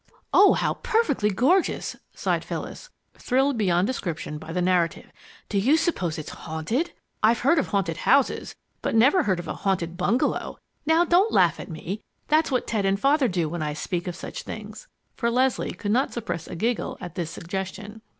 [0.33, 5.11] "Oh, how perfectly gorgeous!" sighed Phyllis, thrilled beyond description by the narrative.
[5.47, 6.93] "Do you suppose it's haunted?
[7.21, 10.57] I've heard of haunted houses, but never of a haunted bungalow!
[10.87, 14.15] Now don't laugh at me, that's what Ted and Father do when I speak of
[14.15, 14.87] such things,"
[15.17, 18.01] for Leslie could not repress a giggle at this suggestion.